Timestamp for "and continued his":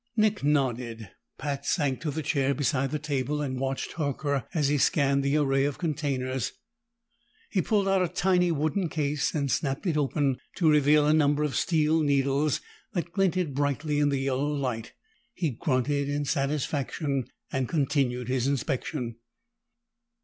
17.51-18.47